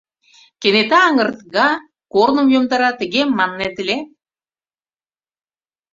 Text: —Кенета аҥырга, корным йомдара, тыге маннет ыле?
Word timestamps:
—Кенета 0.61 0.99
аҥырга, 1.07 1.69
корным 2.13 2.47
йомдара, 2.53 2.89
тыге 2.99 3.21
маннет 3.37 3.75
ыле? 3.83 3.97